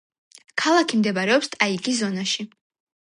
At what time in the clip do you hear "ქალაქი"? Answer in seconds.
0.61-0.99